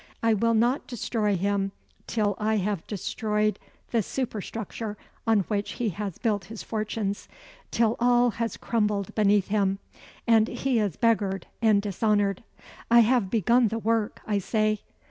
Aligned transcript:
I 0.23 0.33
will 0.33 0.55
not 0.55 0.87
destroy 0.87 1.35
him 1.35 1.73
till 2.07 2.35
I 2.39 2.57
have 2.57 2.87
destroyed 2.87 3.59
the 3.91 4.01
superstructure 4.01 4.97
on 5.27 5.41
which 5.41 5.73
he 5.73 5.89
has 5.89 6.17
built 6.17 6.45
his 6.45 6.63
fortunes 6.63 7.27
till 7.69 7.95
all 7.99 8.31
has 8.41 8.57
crumbled 8.57 9.13
beneath 9.13 9.49
him 9.49 9.77
and 10.25 10.47
he 10.47 10.79
is 10.79 10.97
beggared 10.97 11.45
and 11.61 11.83
dishonoured. 11.83 12.43
I 12.89 13.01
have 13.01 13.29
begun 13.29 13.67
the 13.67 13.77
work, 13.77 14.23
I 14.25 14.39
say. 14.39 14.79